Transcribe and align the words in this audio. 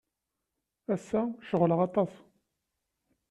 Ass-a, 0.93 1.21
ceɣleɣ 1.49 1.79
aṭas. 1.87 2.13